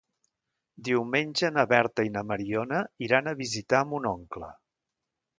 [0.87, 4.49] Diumenge na Berta i na Mariona iran a visitar mon oncle.